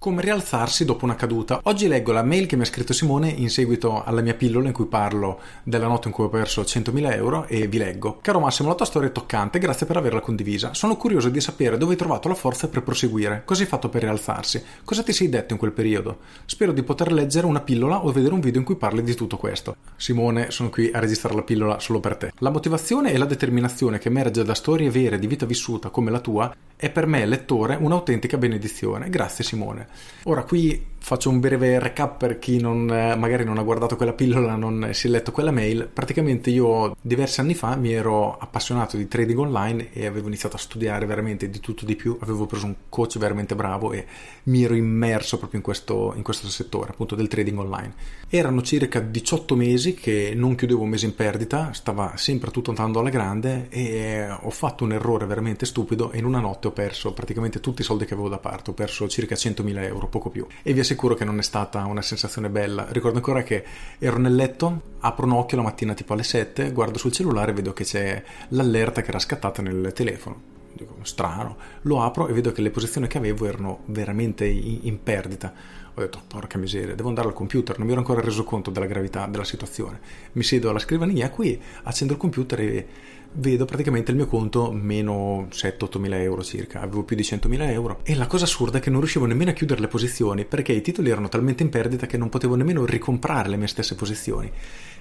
Come 0.00 0.22
rialzarsi 0.22 0.86
dopo 0.86 1.04
una 1.04 1.14
caduta. 1.14 1.60
Oggi 1.64 1.86
leggo 1.86 2.10
la 2.12 2.22
mail 2.22 2.46
che 2.46 2.56
mi 2.56 2.62
ha 2.62 2.64
scritto 2.64 2.94
Simone 2.94 3.28
in 3.28 3.50
seguito 3.50 4.02
alla 4.02 4.22
mia 4.22 4.32
pillola 4.32 4.66
in 4.66 4.72
cui 4.72 4.86
parlo 4.86 5.38
della 5.62 5.88
notte 5.88 6.08
in 6.08 6.14
cui 6.14 6.24
ho 6.24 6.30
perso 6.30 6.62
100.000 6.62 7.12
euro 7.12 7.44
e 7.46 7.66
vi 7.66 7.76
leggo. 7.76 8.16
Caro 8.22 8.40
Massimo, 8.40 8.70
la 8.70 8.76
tua 8.76 8.86
storia 8.86 9.10
è 9.10 9.12
toccante, 9.12 9.58
grazie 9.58 9.84
per 9.84 9.98
averla 9.98 10.20
condivisa. 10.20 10.72
Sono 10.72 10.96
curioso 10.96 11.28
di 11.28 11.38
sapere 11.42 11.76
dove 11.76 11.92
hai 11.92 11.98
trovato 11.98 12.28
la 12.28 12.34
forza 12.34 12.68
per 12.68 12.82
proseguire. 12.82 13.42
Cosa 13.44 13.60
hai 13.60 13.68
fatto 13.68 13.90
per 13.90 14.00
rialzarsi? 14.00 14.64
Cosa 14.84 15.02
ti 15.02 15.12
sei 15.12 15.28
detto 15.28 15.52
in 15.52 15.58
quel 15.58 15.72
periodo? 15.72 16.20
Spero 16.46 16.72
di 16.72 16.82
poter 16.82 17.12
leggere 17.12 17.44
una 17.44 17.60
pillola 17.60 18.02
o 18.02 18.10
vedere 18.10 18.32
un 18.32 18.40
video 18.40 18.60
in 18.60 18.66
cui 18.66 18.76
parli 18.76 19.02
di 19.02 19.14
tutto 19.14 19.36
questo. 19.36 19.76
Simone, 19.96 20.50
sono 20.50 20.70
qui 20.70 20.90
a 20.90 20.98
registrare 20.98 21.34
la 21.34 21.42
pillola 21.42 21.78
solo 21.78 22.00
per 22.00 22.16
te. 22.16 22.32
La 22.38 22.48
motivazione 22.48 23.12
e 23.12 23.18
la 23.18 23.26
determinazione 23.26 23.98
che 23.98 24.08
emerge 24.08 24.44
da 24.44 24.54
storie 24.54 24.88
vere 24.88 25.18
di 25.18 25.26
vita 25.26 25.44
vissuta 25.44 25.90
come 25.90 26.10
la 26.10 26.20
tua 26.20 26.50
è 26.80 26.88
per 26.88 27.06
me, 27.06 27.26
lettore, 27.26 27.76
un'autentica 27.78 28.38
benedizione. 28.38 29.10
Grazie 29.10 29.44
Simone. 29.44 29.88
Ora 30.24 30.44
qui 30.44 30.86
faccio 31.00 31.30
un 31.30 31.40
breve 31.40 31.78
recap 31.78 32.18
per 32.18 32.38
chi 32.38 32.60
non, 32.60 32.88
eh, 32.90 33.16
magari 33.16 33.42
non 33.44 33.58
ha 33.58 33.62
guardato 33.62 33.96
quella 33.96 34.12
pillola, 34.12 34.54
non 34.54 34.90
si 34.92 35.06
è 35.06 35.10
letto 35.10 35.32
quella 35.32 35.50
mail. 35.50 35.88
Praticamente 35.92 36.50
io 36.50 36.94
diversi 37.00 37.40
anni 37.40 37.54
fa 37.54 37.74
mi 37.74 37.92
ero 37.92 38.36
appassionato 38.38 38.96
di 38.96 39.08
trading 39.08 39.38
online 39.38 39.92
e 39.92 40.06
avevo 40.06 40.28
iniziato 40.28 40.56
a 40.56 40.58
studiare 40.58 41.06
veramente 41.06 41.50
di 41.50 41.58
tutto 41.58 41.84
di 41.84 41.96
più. 41.96 42.16
Avevo 42.20 42.46
preso 42.46 42.66
un 42.66 42.74
coach 42.88 43.18
veramente 43.18 43.56
bravo 43.56 43.92
e 43.92 44.06
mi 44.44 44.62
ero 44.62 44.74
immerso 44.74 45.38
proprio 45.38 45.58
in 45.58 45.64
questo, 45.64 46.12
in 46.16 46.22
questo 46.22 46.48
settore, 46.48 46.90
appunto 46.90 47.14
del 47.14 47.28
trading 47.28 47.58
online. 47.58 47.94
Erano 48.28 48.62
circa 48.62 49.00
18 49.00 49.56
mesi 49.56 49.94
che 49.94 50.32
non 50.36 50.54
chiudevo 50.54 50.82
un 50.82 50.90
mese 50.90 51.06
in 51.06 51.14
perdita, 51.14 51.72
stava 51.72 52.12
sempre 52.16 52.50
tutto 52.50 52.70
andando 52.70 53.00
alla 53.00 53.10
grande 53.10 53.68
e 53.70 54.28
ho 54.30 54.50
fatto 54.50 54.84
un 54.84 54.92
errore 54.92 55.26
veramente 55.26 55.66
stupido 55.66 56.12
e 56.12 56.18
in 56.18 56.24
una 56.24 56.40
notte 56.40 56.68
ho 56.68 56.72
perso 56.72 57.12
praticamente 57.12 57.58
tutti 57.58 57.80
i 57.80 57.84
soldi 57.84 58.04
che 58.04 58.12
avevo 58.14 58.28
da 58.28 58.38
parte, 58.38 58.70
ho 58.70 58.74
perso 58.74 59.08
circa 59.08 59.34
100.000 59.34 59.82
euro, 59.82 60.06
poco 60.06 60.30
più. 60.30 60.46
E 60.62 60.72
vi 60.72 60.80
assicuro 60.90 61.14
che 61.14 61.24
non 61.24 61.38
è 61.38 61.42
stata 61.42 61.84
una 61.84 62.02
sensazione 62.02 62.48
bella. 62.48 62.86
Ricordo 62.90 63.18
ancora 63.18 63.42
che 63.42 63.64
ero 63.98 64.18
nel 64.18 64.34
letto, 64.34 64.80
apro 65.00 65.24
un 65.24 65.32
occhio 65.32 65.56
la 65.56 65.62
mattina 65.62 65.94
tipo 65.94 66.14
alle 66.14 66.24
7, 66.24 66.72
guardo 66.72 66.98
sul 66.98 67.12
cellulare 67.12 67.52
e 67.52 67.54
vedo 67.54 67.72
che 67.72 67.84
c'è 67.84 68.22
l'allerta 68.48 69.00
che 69.00 69.10
era 69.10 69.20
scattata 69.20 69.62
nel 69.62 69.92
telefono. 69.94 70.58
Dico, 70.72 70.96
strano. 71.02 71.56
Lo 71.82 72.02
apro 72.02 72.26
e 72.26 72.32
vedo 72.32 72.50
che 72.50 72.60
le 72.60 72.70
posizioni 72.70 73.06
che 73.06 73.18
avevo 73.18 73.46
erano 73.46 73.82
veramente 73.86 74.46
in, 74.46 74.80
in 74.82 75.02
perdita. 75.02 75.52
Ho 75.94 76.00
detto, 76.00 76.22
porca 76.26 76.58
miseria, 76.58 76.94
devo 76.94 77.08
andare 77.08 77.28
al 77.28 77.34
computer, 77.34 77.76
non 77.76 77.86
mi 77.86 77.92
ero 77.92 78.00
ancora 78.00 78.20
reso 78.20 78.42
conto 78.44 78.70
della 78.70 78.86
gravità 78.86 79.26
della 79.26 79.44
situazione. 79.44 80.00
Mi 80.32 80.42
siedo 80.42 80.70
alla 80.70 80.78
scrivania 80.80 81.30
qui, 81.30 81.60
accendo 81.82 82.14
il 82.14 82.18
computer 82.18 82.60
e 82.60 82.88
vedo 83.32 83.64
praticamente 83.64 84.10
il 84.10 84.16
mio 84.16 84.26
conto 84.26 84.72
meno 84.72 85.48
7-8 85.50 85.98
mila 85.98 86.20
euro 86.20 86.42
circa, 86.42 86.80
avevo 86.80 87.04
più 87.04 87.16
di 87.16 87.24
100 87.24 87.48
mila 87.48 87.70
euro. 87.70 88.00
E 88.02 88.14
la 88.14 88.26
cosa 88.26 88.44
assurda 88.44 88.78
è 88.78 88.80
che 88.80 88.90
non 88.90 89.00
riuscivo 89.00 89.26
nemmeno 89.26 89.50
a 89.50 89.54
chiudere 89.54 89.80
le 89.80 89.88
posizioni 89.88 90.44
perché 90.44 90.72
i 90.72 90.80
titoli 90.80 91.10
erano 91.10 91.28
talmente 91.28 91.62
in 91.62 91.68
perdita 91.68 92.06
che 92.06 92.16
non 92.16 92.28
potevo 92.28 92.54
nemmeno 92.56 92.84
ricomprare 92.84 93.48
le 93.48 93.56
mie 93.56 93.68
stesse 93.68 93.94
posizioni 93.94 94.50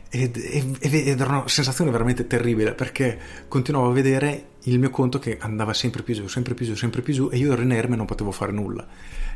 ed, 0.09 0.37
ed, 0.37 0.77
ed 0.81 1.19
era 1.19 1.29
una 1.29 1.47
sensazione 1.47 1.91
veramente 1.91 2.25
terribile 2.25 2.73
perché 2.73 3.17
continuavo 3.47 3.89
a 3.89 3.93
vedere 3.93 4.45
il 4.63 4.79
mio 4.79 4.89
conto 4.89 5.19
che 5.19 5.37
andava 5.39 5.73
sempre 5.73 6.03
più 6.03 6.13
giù, 6.15 6.27
sempre 6.27 6.53
più 6.53 6.65
giù, 6.65 6.75
sempre 6.75 7.01
più 7.01 7.13
giù 7.13 7.29
e 7.31 7.37
io 7.37 7.53
ero 7.53 7.61
inerme 7.61 7.93
e 7.93 7.97
non 7.97 8.05
potevo 8.05 8.31
fare 8.31 8.51
nulla 8.51 8.87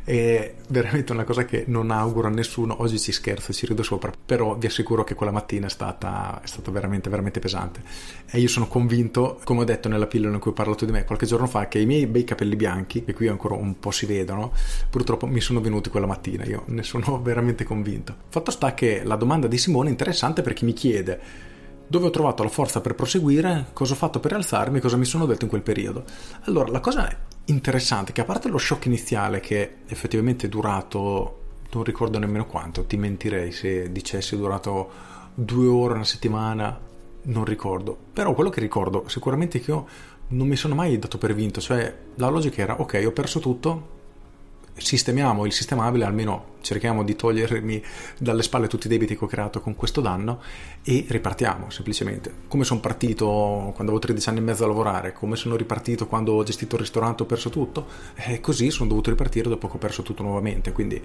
è 0.04 0.54
veramente 0.68 1.12
una 1.12 1.24
cosa 1.24 1.46
che 1.46 1.64
non 1.66 1.90
auguro 1.90 2.28
a 2.28 2.30
nessuno. 2.30 2.76
Oggi 2.82 2.98
ci 2.98 3.10
scherzo, 3.10 3.52
ci 3.52 3.66
rido 3.66 3.82
sopra, 3.82 4.12
però 4.24 4.54
vi 4.54 4.66
assicuro 4.66 5.02
che 5.02 5.14
quella 5.14 5.32
mattina 5.32 5.66
è 5.66 5.70
stata, 5.70 6.40
è 6.42 6.46
stata 6.46 6.70
veramente, 6.70 7.08
veramente 7.08 7.40
pesante. 7.40 7.80
E 8.30 8.38
io 8.38 8.48
sono 8.48 8.68
convinto, 8.68 9.40
come 9.44 9.60
ho 9.62 9.64
detto 9.64 9.88
nella 9.88 10.06
pillola 10.06 10.34
in 10.34 10.40
cui 10.40 10.50
ho 10.50 10.54
parlato 10.54 10.84
di 10.84 10.92
me 10.92 11.04
qualche 11.04 11.24
giorno 11.24 11.46
fa, 11.46 11.68
che 11.68 11.78
i 11.78 11.86
miei 11.86 12.06
bei 12.06 12.24
capelli 12.24 12.54
bianchi, 12.54 13.02
che 13.02 13.14
qui 13.14 13.28
ancora 13.28 13.54
un 13.54 13.78
po' 13.78 13.90
si 13.90 14.04
vedono, 14.04 14.52
purtroppo 14.90 15.26
mi 15.26 15.40
sono 15.40 15.60
venuti 15.60 15.88
quella 15.88 16.06
mattina. 16.06 16.44
Io 16.44 16.64
ne 16.66 16.82
sono 16.82 17.20
veramente 17.24 17.64
convinto. 17.64 18.14
Fatto 18.28 18.50
sta 18.50 18.74
che 18.74 19.02
la 19.04 19.16
domanda 19.16 19.46
di 19.46 19.56
Simone 19.56 19.88
è 19.88 19.90
interessante 19.90 20.42
per 20.42 20.52
chi 20.52 20.63
mi 20.64 20.72
chiede 20.72 21.42
dove 21.86 22.06
ho 22.06 22.10
trovato 22.10 22.42
la 22.42 22.48
forza 22.48 22.80
per 22.80 22.94
proseguire, 22.94 23.66
cosa 23.72 23.92
ho 23.92 23.96
fatto 23.96 24.18
per 24.18 24.32
alzarmi, 24.32 24.80
cosa 24.80 24.96
mi 24.96 25.04
sono 25.04 25.26
detto 25.26 25.44
in 25.44 25.50
quel 25.50 25.62
periodo. 25.62 26.04
Allora, 26.44 26.70
la 26.70 26.80
cosa 26.80 27.08
interessante 27.46 28.12
che 28.12 28.22
a 28.22 28.24
parte 28.24 28.48
lo 28.48 28.58
shock 28.58 28.86
iniziale 28.86 29.40
che 29.40 29.76
effettivamente 29.86 30.46
è 30.46 30.48
durato 30.48 31.42
non 31.72 31.84
ricordo 31.84 32.18
nemmeno 32.18 32.46
quanto 32.46 32.84
ti 32.84 32.96
mentirei 32.96 33.52
se 33.52 33.92
dicessi 33.92 34.34
è 34.34 34.38
durato 34.38 34.90
due 35.34 35.66
ore 35.66 35.94
una 35.94 36.04
settimana 36.04 36.78
non 37.22 37.44
ricordo. 37.44 37.96
Però 38.12 38.32
quello 38.32 38.50
che 38.50 38.60
ricordo 38.60 39.04
sicuramente 39.08 39.58
è 39.58 39.60
che 39.62 39.70
io 39.70 39.86
non 40.28 40.46
mi 40.46 40.56
sono 40.56 40.74
mai 40.74 40.98
dato 40.98 41.18
per 41.18 41.34
vinto 41.34 41.60
cioè 41.60 41.94
la 42.14 42.28
logica 42.28 42.62
era 42.62 42.80
ok 42.80 43.02
ho 43.06 43.10
perso 43.10 43.40
tutto 43.40 44.02
sistemiamo 44.76 45.46
il 45.46 45.52
sistemabile, 45.52 46.04
almeno 46.04 46.52
cerchiamo 46.60 47.04
di 47.04 47.14
togliermi 47.14 47.82
dalle 48.18 48.42
spalle 48.42 48.66
tutti 48.66 48.86
i 48.86 48.90
debiti 48.90 49.16
che 49.16 49.24
ho 49.24 49.28
creato 49.28 49.60
con 49.60 49.76
questo 49.76 50.00
danno 50.00 50.40
e 50.82 51.04
ripartiamo 51.08 51.70
semplicemente. 51.70 52.32
Come 52.48 52.64
sono 52.64 52.80
partito 52.80 53.26
quando 53.74 53.92
avevo 53.92 53.98
13 53.98 54.28
anni 54.30 54.38
e 54.38 54.42
mezzo 54.42 54.64
a 54.64 54.66
lavorare, 54.66 55.12
come 55.12 55.36
sono 55.36 55.56
ripartito 55.56 56.06
quando 56.06 56.32
ho 56.32 56.42
gestito 56.42 56.74
il 56.74 56.82
ristorante 56.82 57.22
e 57.22 57.24
ho 57.24 57.28
perso 57.28 57.50
tutto, 57.50 57.86
e 58.14 58.40
così 58.40 58.70
sono 58.70 58.88
dovuto 58.88 59.10
ripartire 59.10 59.48
dopo 59.48 59.68
che 59.68 59.76
ho 59.76 59.78
perso 59.78 60.02
tutto 60.02 60.22
nuovamente. 60.22 60.72
Quindi 60.72 61.02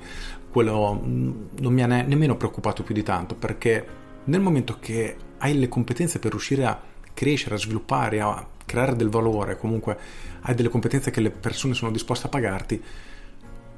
quello 0.50 1.00
non 1.04 1.74
mi 1.74 1.84
ha 1.84 1.88
nemmeno 1.88 2.38
preoccupato 2.38 2.84
più 2.84 2.94
di 2.94 3.04
tanto 3.04 3.36
perché 3.36 3.86
nel 4.26 4.42
momento 4.42 4.78
che 4.80 5.16
hai 5.38 5.58
le 5.58 5.68
competenze 5.68 6.20
per 6.20 6.32
riuscire 6.32 6.66
a 6.66 6.80
crescere, 7.14 7.56
a 7.56 7.58
sviluppare, 7.58 8.22
a 8.22 8.48
creare 8.66 8.96
del 8.96 9.10
valore, 9.10 9.58
comunque 9.58 9.98
hai 10.42 10.56
delle 10.56 10.70
competenze 10.70 11.12
che 11.12 11.22
le 11.22 11.32
persone 11.32 11.74
sono 11.74 11.92
disposte 11.92 12.28
a 12.28 12.30
pagarti, 12.30 12.84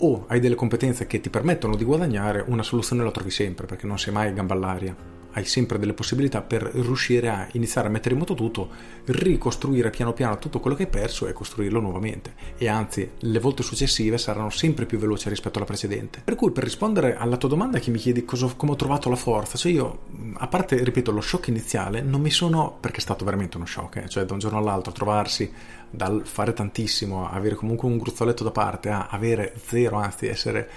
o 0.01 0.25
hai 0.27 0.39
delle 0.39 0.55
competenze 0.55 1.07
che 1.07 1.19
ti 1.19 1.29
permettono 1.29 1.75
di 1.75 1.83
guadagnare, 1.83 2.43
una 2.47 2.63
soluzione 2.63 3.03
la 3.03 3.11
trovi 3.11 3.31
sempre 3.31 3.65
perché 3.65 3.87
non 3.87 3.99
sei 3.99 4.13
mai 4.13 4.33
gamba 4.33 4.53
all'aria 4.53 5.19
hai 5.33 5.45
sempre 5.45 5.79
delle 5.79 5.93
possibilità 5.93 6.41
per 6.41 6.63
riuscire 6.63 7.29
a 7.29 7.47
iniziare 7.53 7.87
a 7.87 7.91
mettere 7.91 8.13
in 8.13 8.19
moto 8.19 8.33
tutto, 8.33 8.69
ricostruire 9.05 9.89
piano 9.89 10.13
piano 10.13 10.37
tutto 10.37 10.59
quello 10.59 10.75
che 10.75 10.83
hai 10.83 10.89
perso 10.89 11.27
e 11.27 11.33
costruirlo 11.33 11.79
nuovamente. 11.79 12.33
E 12.57 12.67
anzi, 12.67 13.11
le 13.17 13.39
volte 13.39 13.63
successive 13.63 14.17
saranno 14.17 14.49
sempre 14.49 14.85
più 14.85 14.97
veloci 14.97 15.29
rispetto 15.29 15.57
alla 15.57 15.67
precedente. 15.67 16.21
Per 16.23 16.35
cui, 16.35 16.51
per 16.51 16.63
rispondere 16.63 17.15
alla 17.15 17.37
tua 17.37 17.49
domanda 17.49 17.79
che 17.79 17.91
mi 17.91 17.97
chiedi 17.97 18.25
cosa, 18.25 18.51
come 18.55 18.73
ho 18.73 18.75
trovato 18.75 19.09
la 19.09 19.15
forza, 19.15 19.57
cioè 19.57 19.71
io, 19.71 19.99
a 20.33 20.47
parte, 20.47 20.83
ripeto, 20.83 21.11
lo 21.11 21.21
shock 21.21 21.47
iniziale, 21.47 22.01
non 22.01 22.21
mi 22.21 22.31
sono, 22.31 22.77
perché 22.79 22.97
è 22.97 23.01
stato 23.01 23.23
veramente 23.23 23.57
uno 23.57 23.65
shock, 23.65 23.97
eh? 23.97 24.09
cioè 24.09 24.25
da 24.25 24.33
un 24.33 24.39
giorno 24.39 24.57
all'altro 24.57 24.91
trovarsi 24.91 25.51
dal 25.91 26.25
fare 26.25 26.53
tantissimo, 26.53 27.29
avere 27.29 27.55
comunque 27.55 27.87
un 27.87 27.97
gruzzoletto 27.97 28.43
da 28.43 28.51
parte, 28.51 28.89
a 28.89 29.07
avere 29.09 29.53
zero, 29.63 29.97
anzi 29.97 30.27
essere 30.27 30.69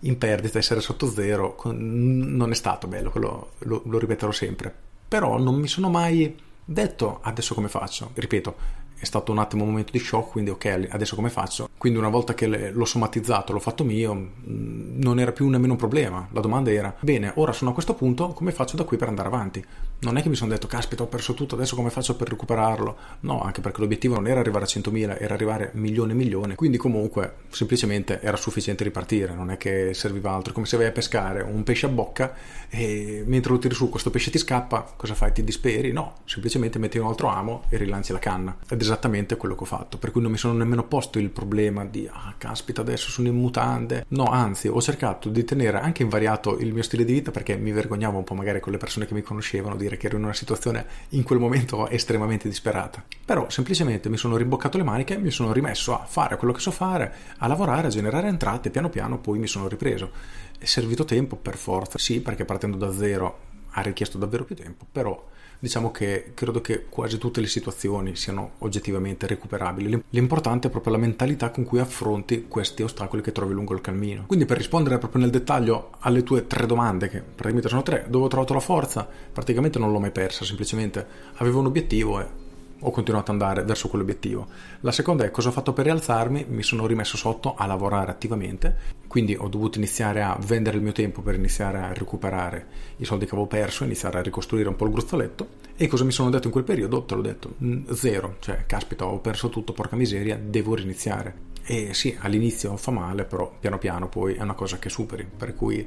in 0.00 0.18
perdita, 0.18 0.58
essere 0.58 0.80
sotto 0.80 1.08
zero, 1.08 1.56
non 1.64 2.50
è 2.50 2.54
stato 2.54 2.86
bello, 2.86 3.10
quello 3.10 3.52
lo, 3.60 3.82
lo 3.86 3.98
ripeterò 3.98 4.30
sempre. 4.32 4.74
Però 5.08 5.38
non 5.38 5.54
mi 5.54 5.68
sono 5.68 5.88
mai 5.88 6.36
detto 6.64 7.20
adesso 7.22 7.54
come 7.54 7.68
faccio. 7.68 8.10
Ripeto, 8.12 8.56
è 8.98 9.04
stato 9.04 9.32
un 9.32 9.38
attimo 9.38 9.62
un 9.62 9.70
momento 9.70 9.92
di 9.92 9.98
shock, 9.98 10.32
quindi 10.32 10.50
ok, 10.50 10.88
adesso 10.90 11.14
come 11.14 11.30
faccio? 11.30 11.68
Quindi 11.78 11.98
una 11.98 12.08
volta 12.08 12.34
che 12.34 12.70
l'ho 12.70 12.84
somatizzato, 12.84 13.52
l'ho 13.52 13.58
fatto 13.58 13.84
mio, 13.84 14.14
mm, 14.14 15.00
non 15.02 15.20
era 15.20 15.32
più 15.32 15.46
nemmeno 15.48 15.72
un 15.72 15.78
problema. 15.78 16.26
La 16.32 16.40
domanda 16.40 16.70
era, 16.70 16.94
bene, 17.00 17.32
ora 17.36 17.52
sono 17.52 17.70
a 17.70 17.74
questo 17.74 17.94
punto, 17.94 18.28
come 18.28 18.50
faccio 18.50 18.76
da 18.76 18.84
qui 18.84 18.96
per 18.96 19.08
andare 19.08 19.28
avanti? 19.28 19.64
Non 19.98 20.16
è 20.16 20.22
che 20.22 20.28
mi 20.28 20.36
sono 20.36 20.50
detto, 20.50 20.66
caspita, 20.66 21.02
ho 21.02 21.06
perso 21.06 21.34
tutto, 21.34 21.54
adesso 21.54 21.76
come 21.76 21.90
faccio 21.90 22.16
per 22.16 22.28
recuperarlo? 22.28 22.96
No, 23.20 23.42
anche 23.42 23.60
perché 23.60 23.80
l'obiettivo 23.80 24.14
non 24.14 24.26
era 24.26 24.40
arrivare 24.40 24.64
a 24.64 24.68
100.000, 24.68 25.20
era 25.20 25.34
arrivare 25.34 25.66
a 25.66 25.70
milione 25.74 26.12
e 26.12 26.14
milione. 26.14 26.54
Quindi 26.54 26.78
comunque, 26.78 27.34
semplicemente 27.50 28.20
era 28.20 28.36
sufficiente 28.36 28.82
ripartire, 28.82 29.34
non 29.34 29.50
è 29.50 29.56
che 29.58 29.92
serviva 29.92 30.32
altro. 30.32 30.52
È 30.52 30.54
come 30.54 30.66
se 30.66 30.76
vai 30.76 30.86
a 30.86 30.92
pescare 30.92 31.42
un 31.42 31.62
pesce 31.62 31.86
a 31.86 31.88
bocca 31.90 32.34
e 32.68 33.22
mentre 33.26 33.52
lo 33.52 33.58
tiri 33.58 33.74
su 33.74 33.88
questo 33.90 34.10
pesce 34.10 34.30
ti 34.30 34.38
scappa, 34.38 34.92
cosa 34.96 35.14
fai? 35.14 35.32
Ti 35.32 35.44
disperi? 35.44 35.92
No, 35.92 36.16
semplicemente 36.24 36.78
metti 36.78 36.98
un 36.98 37.06
altro 37.06 37.28
amo 37.28 37.64
e 37.68 37.76
rilanci 37.76 38.12
la 38.12 38.18
canna. 38.18 38.56
Ed 38.68 38.80
esattamente 38.80 39.36
quello 39.36 39.54
che 39.54 39.62
ho 39.62 39.66
fatto, 39.66 39.98
per 39.98 40.10
cui 40.10 40.20
non 40.22 40.30
mi 40.30 40.38
sono 40.38 40.54
nemmeno 40.54 40.84
posto 40.84 41.18
il 41.18 41.30
problema 41.30 41.65
di 41.90 42.08
ah 42.10 42.34
caspita 42.38 42.80
adesso 42.80 43.10
sono 43.10 43.28
in 43.28 43.36
mutande. 43.36 44.04
No, 44.08 44.24
anzi, 44.24 44.68
ho 44.68 44.80
cercato 44.80 45.28
di 45.28 45.44
tenere 45.44 45.78
anche 45.78 46.02
invariato 46.02 46.58
il 46.58 46.72
mio 46.72 46.82
stile 46.82 47.04
di 47.04 47.12
vita 47.12 47.30
perché 47.30 47.56
mi 47.56 47.72
vergognavo 47.72 48.18
un 48.18 48.24
po' 48.24 48.34
magari 48.34 48.60
con 48.60 48.72
le 48.72 48.78
persone 48.78 49.06
che 49.06 49.14
mi 49.14 49.22
conoscevano 49.22 49.76
dire 49.76 49.96
che 49.96 50.06
ero 50.06 50.16
in 50.16 50.24
una 50.24 50.32
situazione 50.32 50.86
in 51.10 51.22
quel 51.22 51.38
momento 51.38 51.88
estremamente 51.90 52.48
disperata. 52.48 53.04
Però 53.24 53.48
semplicemente 53.50 54.08
mi 54.08 54.16
sono 54.16 54.36
rimboccato 54.36 54.78
le 54.78 54.84
maniche 54.84 55.14
e 55.14 55.18
mi 55.18 55.30
sono 55.30 55.52
rimesso 55.52 55.94
a 55.94 56.04
fare 56.04 56.36
quello 56.36 56.52
che 56.52 56.60
so 56.60 56.70
fare, 56.70 57.12
a 57.38 57.46
lavorare, 57.46 57.88
a 57.88 57.90
generare 57.90 58.28
entrate, 58.28 58.70
piano 58.70 58.88
piano 58.88 59.18
poi 59.18 59.38
mi 59.38 59.46
sono 59.46 59.68
ripreso. 59.68 60.10
È 60.58 60.64
servito 60.64 61.04
tempo 61.04 61.36
per 61.36 61.56
forza, 61.56 61.98
sì, 61.98 62.20
perché 62.20 62.44
partendo 62.44 62.76
da 62.76 62.92
zero 62.92 63.54
ha 63.70 63.82
richiesto 63.82 64.18
davvero 64.18 64.44
più 64.44 64.54
tempo, 64.54 64.86
però 64.90 65.22
diciamo 65.58 65.90
che 65.90 66.32
credo 66.34 66.60
che 66.60 66.86
quasi 66.88 67.18
tutte 67.18 67.40
le 67.40 67.46
situazioni 67.46 68.16
siano 68.16 68.52
oggettivamente 68.58 69.26
recuperabili. 69.26 70.02
L'importante 70.10 70.68
è 70.68 70.70
proprio 70.70 70.92
la 70.92 70.98
mentalità 70.98 71.50
con 71.50 71.64
cui 71.64 71.78
affronti 71.78 72.46
questi 72.48 72.82
ostacoli 72.82 73.22
che 73.22 73.32
trovi 73.32 73.54
lungo 73.54 73.74
il 73.74 73.80
cammino. 73.80 74.24
Quindi 74.26 74.44
per 74.44 74.56
rispondere 74.56 74.98
proprio 74.98 75.20
nel 75.20 75.30
dettaglio 75.30 75.92
alle 76.00 76.22
tue 76.22 76.46
tre 76.46 76.66
domande, 76.66 77.08
che 77.08 77.20
praticamente 77.20 77.68
sono 77.68 77.82
tre, 77.82 78.06
dove 78.08 78.26
ho 78.26 78.28
trovato 78.28 78.54
la 78.54 78.60
forza? 78.60 79.08
Praticamente 79.32 79.78
non 79.78 79.92
l'ho 79.92 80.00
mai 80.00 80.10
persa, 80.10 80.44
semplicemente 80.44 81.06
avevo 81.34 81.60
un 81.60 81.66
obiettivo 81.66 82.20
e 82.20 82.44
ho 82.80 82.90
continuato 82.90 83.30
ad 83.30 83.40
andare 83.40 83.62
verso 83.64 83.88
quell'obiettivo. 83.88 84.46
La 84.80 84.92
seconda 84.92 85.24
è 85.24 85.30
cosa 85.30 85.48
ho 85.48 85.52
fatto 85.52 85.72
per 85.72 85.84
rialzarmi, 85.84 86.46
mi 86.48 86.62
sono 86.62 86.86
rimesso 86.86 87.16
sotto 87.16 87.54
a 87.54 87.66
lavorare 87.66 88.10
attivamente, 88.10 88.76
quindi 89.06 89.34
ho 89.34 89.48
dovuto 89.48 89.78
iniziare 89.78 90.22
a 90.22 90.38
vendere 90.44 90.76
il 90.76 90.82
mio 90.82 90.92
tempo 90.92 91.22
per 91.22 91.34
iniziare 91.34 91.78
a 91.78 91.92
recuperare 91.92 92.66
i 92.96 93.04
soldi 93.04 93.24
che 93.24 93.32
avevo 93.32 93.46
perso, 93.46 93.84
iniziare 93.84 94.18
a 94.18 94.22
ricostruire 94.22 94.68
un 94.68 94.76
po' 94.76 94.84
il 94.84 94.92
gruzzoletto 94.92 95.48
e 95.76 95.88
cosa 95.88 96.04
mi 96.04 96.12
sono 96.12 96.30
detto 96.30 96.46
in 96.46 96.52
quel 96.52 96.64
periodo? 96.64 97.04
Te 97.04 97.14
l'ho 97.14 97.20
detto, 97.20 97.54
zero, 97.92 98.36
cioè 98.40 98.64
caspita 98.66 99.04
ho 99.04 99.18
perso 99.18 99.50
tutto, 99.50 99.74
porca 99.74 99.94
miseria, 99.94 100.38
devo 100.42 100.74
riniziare. 100.74 101.44
E 101.68 101.92
sì, 101.94 102.16
all'inizio 102.20 102.76
fa 102.76 102.92
male, 102.92 103.24
però 103.24 103.52
piano 103.58 103.76
piano 103.76 104.08
poi 104.08 104.34
è 104.34 104.42
una 104.42 104.54
cosa 104.54 104.78
che 104.78 104.88
superi, 104.88 105.26
per 105.36 105.54
cui 105.54 105.86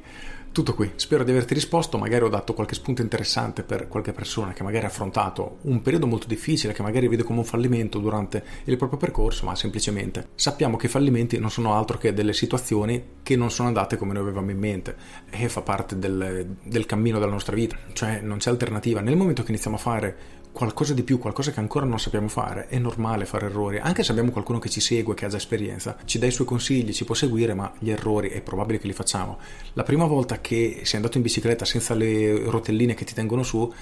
tutto 0.52 0.74
qui, 0.74 0.90
spero 0.96 1.22
di 1.22 1.30
averti 1.30 1.54
risposto, 1.54 1.96
magari 1.96 2.24
ho 2.24 2.28
dato 2.28 2.54
qualche 2.54 2.74
spunto 2.74 3.02
interessante 3.02 3.62
per 3.62 3.86
qualche 3.86 4.12
persona 4.12 4.52
che 4.52 4.64
magari 4.64 4.84
ha 4.84 4.88
affrontato 4.88 5.58
un 5.62 5.80
periodo 5.80 6.08
molto 6.08 6.26
difficile, 6.26 6.72
che 6.72 6.82
magari 6.82 7.06
vede 7.06 7.22
come 7.22 7.38
un 7.38 7.44
fallimento 7.44 8.00
durante 8.00 8.42
il 8.64 8.76
proprio 8.76 8.98
percorso, 8.98 9.44
ma 9.44 9.54
semplicemente. 9.54 10.30
Sappiamo 10.34 10.76
che 10.76 10.86
i 10.86 10.88
fallimenti 10.88 11.38
non 11.38 11.50
sono 11.50 11.74
altro 11.74 11.98
che 11.98 12.12
delle 12.12 12.32
situazioni 12.32 13.18
che 13.22 13.36
non 13.36 13.50
sono 13.50 13.68
andate 13.68 13.96
come 13.96 14.12
noi 14.12 14.22
avevamo 14.22 14.50
in 14.50 14.58
mente. 14.58 14.96
E 15.30 15.48
fa 15.48 15.62
parte 15.62 15.98
del, 15.98 16.56
del 16.62 16.86
cammino 16.86 17.20
della 17.20 17.30
nostra 17.30 17.54
vita, 17.54 17.76
cioè 17.92 18.20
non 18.20 18.38
c'è 18.38 18.50
alternativa. 18.50 19.00
Nel 19.00 19.16
momento 19.16 19.42
che 19.42 19.50
iniziamo 19.52 19.76
a 19.76 19.80
fare 19.80 20.16
qualcosa 20.52 20.94
di 20.94 21.02
più, 21.02 21.18
qualcosa 21.18 21.52
che 21.52 21.60
ancora 21.60 21.86
non 21.86 21.98
sappiamo 21.98 22.28
fare, 22.28 22.66
è 22.68 22.78
normale 22.78 23.24
fare 23.24 23.46
errori, 23.46 23.78
anche 23.78 24.02
se 24.02 24.10
abbiamo 24.10 24.30
qualcuno 24.30 24.58
che 24.58 24.68
ci 24.68 24.80
segue, 24.80 25.14
che 25.14 25.24
ha 25.24 25.28
già 25.28 25.36
esperienza, 25.36 25.96
ci 26.04 26.18
dà 26.18 26.26
i 26.26 26.30
suoi 26.30 26.46
consigli, 26.46 26.92
ci 26.92 27.04
può 27.04 27.14
seguire, 27.14 27.54
ma 27.54 27.72
gli 27.78 27.90
errori 27.90 28.28
è 28.30 28.40
probabile 28.40 28.78
che 28.78 28.86
li 28.86 28.92
facciamo. 28.92 29.38
La 29.74 29.82
prima 29.82 30.06
volta 30.06 30.39
che 30.40 30.80
sei 30.84 30.96
andato 30.96 31.16
in 31.16 31.22
bicicletta 31.22 31.64
senza 31.64 31.94
le 31.94 32.44
rotelline 32.44 32.94
che 32.94 33.04
ti 33.04 33.14
tengono 33.14 33.42
su, 33.42 33.72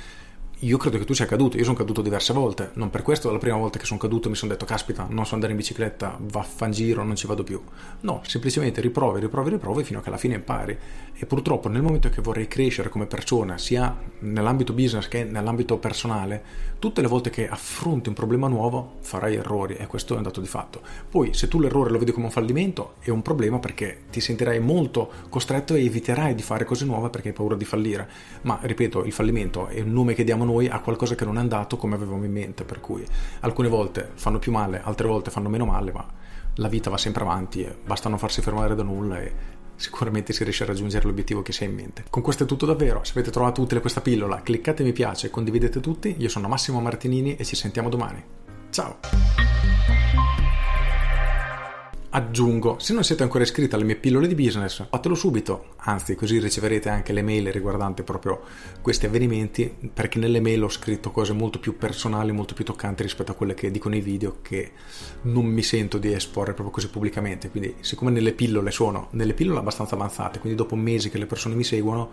io 0.63 0.77
credo 0.77 0.99
che 0.99 1.05
tu 1.05 1.13
sia 1.13 1.27
caduto, 1.27 1.57
io 1.57 1.63
sono 1.63 1.77
caduto 1.77 2.03
diverse 2.03 2.33
volte, 2.33 2.71
non 2.75 2.91
per 2.91 3.03
questo 3.03 3.31
la 3.31 3.39
prima 3.39 3.57
volta 3.57 3.79
che 3.79 3.85
sono 3.85 4.01
caduto 4.01 4.29
mi 4.29 4.35
sono 4.35 4.51
detto 4.51 4.65
caspita, 4.65 5.07
non 5.09 5.25
so 5.25 5.35
andare 5.35 5.53
in 5.53 5.59
bicicletta, 5.59 6.17
vaffangiro, 6.21 7.05
non 7.05 7.15
ci 7.15 7.29
vado 7.29 7.45
più. 7.45 7.63
No, 8.01 8.23
semplicemente 8.25 8.81
riprovi, 8.81 9.21
riprovi, 9.21 9.51
riprovi 9.51 9.85
fino 9.85 10.01
a 10.01 10.03
che 10.03 10.09
alla 10.09 10.19
fine 10.19 10.35
impari. 10.35 10.77
E 11.15 11.27
purtroppo 11.27 11.69
nel 11.69 11.83
momento 11.83 12.11
che 12.11 12.21
vorrei 12.21 12.49
crescere 12.49 12.89
come 12.89 13.07
persona, 13.07 13.57
sia 13.57 13.97
nell'ambito 14.21 14.73
business 14.73 15.09
che 15.09 15.25
nell'ambito 15.25 15.79
personale, 15.79 16.43
tutte 16.79 17.01
le 17.01 17.09
volte 17.09 17.31
che 17.31 17.49
affronti 17.49 18.09
un 18.09 18.15
problema 18.15 18.49
nuovo 18.49 18.97
farai 19.01 19.37
errori 19.37 19.75
e 19.75 19.87
questo 19.87 20.15
è 20.15 20.17
un 20.17 20.23
dato 20.23 20.41
di 20.41 20.47
fatto. 20.47 20.81
Poi 21.09 21.35
se 21.35 21.49
tu 21.49 21.61
l'errore 21.61 21.91
lo 21.91 21.99
vedi 21.99 22.13
come 22.13 22.27
un 22.27 22.33
fallimento 22.33 22.95
è 23.01 23.11
un 23.11 23.23
problema 23.23 23.59
perché 23.59 24.03
ti 24.11 24.21
sentirai 24.21 24.61
molto 24.61 25.11
costretto 25.29 25.75
e 25.75 25.85
eviterai 25.85 26.35
di 26.35 26.43
fare 26.43 26.65
cose 26.65 26.85
nuove 26.85 27.11
perché 27.11 27.29
hai 27.29 27.35
paura 27.35 27.57
di 27.57 27.65
fallire. 27.65 28.09
Ma 28.43 28.59
ripeto, 28.61 29.05
il 29.05 29.13
fallimento 29.13 29.67
è 29.67 29.81
un 29.81 29.93
nome 29.93 30.15
che 30.15 30.25
diamo 30.25 30.45
noi 30.45 30.69
a 30.69 30.81
qualcosa 30.81 31.15
che 31.15 31.25
non 31.25 31.37
è 31.37 31.41
andato 31.41 31.77
come 31.77 31.95
avevamo 31.95 32.25
in 32.25 32.33
mente, 32.33 32.65
per 32.65 32.81
cui 32.81 33.05
alcune 33.41 33.69
volte 33.69 34.11
fanno 34.15 34.39
più 34.39 34.53
male, 34.53 34.81
altre 34.83 35.09
volte 35.09 35.31
fanno 35.31 35.49
meno 35.49 35.65
male, 35.65 35.93
ma 35.93 36.07
la 36.55 36.69
vita 36.69 36.91
va 36.91 36.99
sempre 36.99 37.23
avanti 37.23 37.63
e 37.63 37.77
basta 37.85 38.09
non 38.09 38.19
farsi 38.19 38.41
fermare 38.41 38.75
da 38.75 38.83
nulla 38.83 39.21
e 39.21 39.33
sicuramente 39.79 40.33
si 40.33 40.43
riesce 40.45 40.65
a 40.65 40.67
raggiungere 40.67 41.07
l'obiettivo 41.07 41.41
che 41.41 41.53
si 41.53 41.63
ha 41.63 41.67
in 41.67 41.75
mente. 41.75 42.05
Con 42.11 42.21
questo 42.21 42.43
è 42.43 42.47
tutto 42.47 42.67
davvero, 42.67 43.03
se 43.05 43.13
avete 43.13 43.31
trovato 43.31 43.63
utile 43.63 43.81
questa 43.81 44.01
pillola 44.01 44.43
cliccate 44.43 44.83
mi 44.83 44.93
piace 44.93 45.31
condividete 45.31 45.81
tutti, 45.81 46.17
io 46.19 46.29
sono 46.29 46.49
Massimo 46.49 46.81
Martinini 46.81 47.37
e 47.37 47.45
ci 47.45 47.57
sentiamo 47.57 47.89
domani. 47.89 48.23
Ciao! 48.71 49.58
Aggiungo, 52.11 52.79
se 52.79 52.95
non 52.95 53.05
siete 53.05 53.23
ancora 53.23 53.45
iscritti 53.45 53.75
alle 53.75 53.85
mie 53.85 53.97
pillole 53.97 54.27
di 54.27 54.35
business, 54.35 54.87
fatelo 54.89 55.15
subito, 55.15 55.75
anzi 55.77 56.15
così 56.15 56.39
riceverete 56.39 56.89
anche 56.89 57.13
le 57.13 57.23
mail 57.23 57.53
riguardanti 57.53 58.03
proprio 58.03 58.41
questi 58.81 59.07
avvenimenti, 59.07 59.91
perché 59.93 60.19
nelle 60.19 60.41
mail 60.41 60.65
ho 60.65 60.69
scritto 60.69 61.11
cose 61.11 61.33
molto 61.33 61.59
più 61.59 61.77
personali, 61.77 62.33
molto 62.33 62.55
più 62.55 62.65
toccanti 62.65 63.03
rispetto 63.03 63.33
a 63.33 63.35
quelle 63.35 63.55
che 63.55 63.71
dico 63.71 63.89
nei 63.89 64.01
video 64.01 64.39
che 64.41 64.73
non 65.23 65.45
mi 65.45 65.63
sento 65.63 65.99
di 65.99 66.13
esporre 66.13 66.55
proprio 66.55 66.71
così 66.71 66.89
pubblicamente, 66.89 67.51
quindi 67.51 67.75
siccome 67.81 68.11
nelle 68.11 68.33
pillole 68.33 68.71
sono 68.71 69.09
nelle 69.11 69.35
pillole 69.35 69.59
abbastanza 69.59 69.95
avanzate, 69.95 70.39
quindi 70.39 70.57
dopo 70.57 70.77
mesi 70.77 71.11
che 71.11 71.19
le 71.19 71.27
persone 71.27 71.55
mi 71.55 71.65
seguono, 71.65 72.11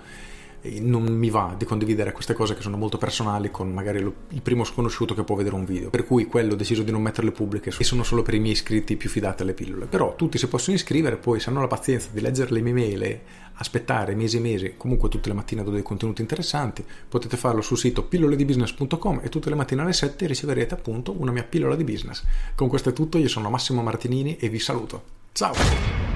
non 0.79 1.03
mi 1.03 1.29
va 1.29 1.55
di 1.57 1.65
condividere 1.65 2.11
queste 2.11 2.33
cose 2.33 2.55
che 2.55 2.61
sono 2.61 2.77
molto 2.77 2.97
personali 2.97 3.51
con 3.51 3.71
magari 3.71 3.99
lo, 4.01 4.13
il 4.29 4.41
primo 4.41 4.63
sconosciuto 4.63 5.13
che 5.13 5.23
può 5.23 5.35
vedere 5.35 5.55
un 5.55 5.65
video. 5.65 5.89
Per 5.89 6.05
cui 6.05 6.25
quello 6.25 6.53
ho 6.53 6.55
deciso 6.55 6.83
di 6.83 6.91
non 6.91 7.01
metterle 7.01 7.31
pubbliche 7.31 7.71
e 7.77 7.83
sono 7.83 8.03
solo 8.03 8.21
per 8.21 8.33
i 8.33 8.39
miei 8.39 8.53
iscritti 8.53 8.95
più 8.95 9.09
fidati 9.09 9.43
alle 9.43 9.53
pillole. 9.53 9.85
Però 9.85 10.15
tutti 10.15 10.37
si 10.37 10.47
possono 10.47 10.75
iscrivere, 10.75 11.17
poi 11.17 11.39
se 11.39 11.49
hanno 11.49 11.61
la 11.61 11.67
pazienza 11.67 12.09
di 12.11 12.21
leggere 12.21 12.51
le 12.51 12.61
mie 12.61 12.73
mail 12.73 13.19
aspettare 13.57 14.15
mesi 14.15 14.37
e 14.37 14.39
mesi, 14.39 14.73
comunque 14.77 15.09
tutte 15.09 15.29
le 15.29 15.35
mattine 15.35 15.63
do 15.63 15.71
dei 15.71 15.81
contenuti 15.81 16.21
interessanti, 16.21 16.83
potete 17.07 17.37
farlo 17.37 17.61
sul 17.61 17.77
sito 17.77 18.03
pilloledibusiness.com 18.03 19.21
e 19.23 19.29
tutte 19.29 19.49
le 19.49 19.55
mattine 19.55 19.81
alle 19.81 19.93
7 19.93 20.25
riceverete 20.25 20.73
appunto 20.73 21.13
una 21.17 21.31
mia 21.31 21.43
pillola 21.43 21.75
di 21.75 21.83
business. 21.83 22.23
Con 22.55 22.67
questo 22.67 22.89
è 22.89 22.93
tutto, 22.93 23.17
io 23.17 23.29
sono 23.29 23.49
Massimo 23.49 23.81
Martinini 23.81 24.37
e 24.37 24.49
vi 24.49 24.59
saluto. 24.59 25.03
Ciao! 25.31 26.14